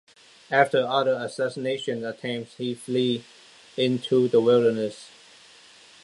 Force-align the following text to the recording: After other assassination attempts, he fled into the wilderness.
After 0.49 0.79
other 0.83 1.13
assassination 1.13 2.03
attempts, 2.03 2.55
he 2.55 2.73
fled 2.73 3.23
into 3.77 4.27
the 4.27 4.41
wilderness. 4.41 5.11